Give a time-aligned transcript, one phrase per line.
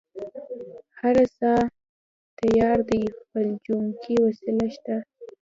[0.99, 1.51] هره څه
[2.39, 4.95] تيار دي فلجوونکې وسله شته.